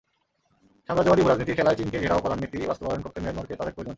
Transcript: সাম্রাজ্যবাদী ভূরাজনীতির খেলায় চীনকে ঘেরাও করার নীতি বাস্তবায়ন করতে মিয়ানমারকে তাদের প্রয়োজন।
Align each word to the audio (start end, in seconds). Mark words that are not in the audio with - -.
সাম্রাজ্যবাদী 0.89 1.21
ভূরাজনীতির 1.21 1.55
খেলায় 1.55 1.77
চীনকে 1.77 1.97
ঘেরাও 1.99 2.23
করার 2.23 2.39
নীতি 2.39 2.57
বাস্তবায়ন 2.67 3.01
করতে 3.01 3.19
মিয়ানমারকে 3.19 3.55
তাদের 3.55 3.73
প্রয়োজন। 3.73 3.89